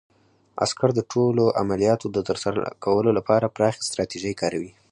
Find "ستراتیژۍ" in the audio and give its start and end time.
3.89-4.33